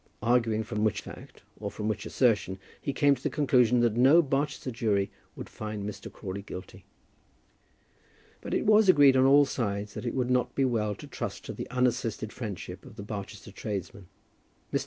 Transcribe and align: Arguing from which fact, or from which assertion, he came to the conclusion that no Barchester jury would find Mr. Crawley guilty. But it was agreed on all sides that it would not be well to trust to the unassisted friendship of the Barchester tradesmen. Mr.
Arguing 0.23 0.63
from 0.63 0.83
which 0.83 1.01
fact, 1.01 1.43
or 1.59 1.69
from 1.69 1.87
which 1.87 2.07
assertion, 2.07 2.57
he 2.81 2.91
came 2.91 3.13
to 3.13 3.21
the 3.21 3.29
conclusion 3.29 3.81
that 3.81 3.95
no 3.95 4.23
Barchester 4.23 4.71
jury 4.71 5.11
would 5.35 5.47
find 5.47 5.83
Mr. 5.87 6.11
Crawley 6.11 6.41
guilty. 6.41 6.85
But 8.41 8.55
it 8.55 8.65
was 8.65 8.89
agreed 8.89 9.15
on 9.15 9.25
all 9.25 9.45
sides 9.45 9.93
that 9.93 10.07
it 10.07 10.15
would 10.15 10.31
not 10.31 10.55
be 10.55 10.65
well 10.65 10.95
to 10.95 11.05
trust 11.05 11.45
to 11.45 11.53
the 11.53 11.69
unassisted 11.69 12.33
friendship 12.33 12.83
of 12.83 12.95
the 12.95 13.03
Barchester 13.03 13.51
tradesmen. 13.51 14.07
Mr. 14.73 14.79